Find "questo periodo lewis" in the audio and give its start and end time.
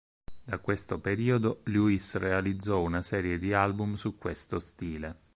0.57-2.15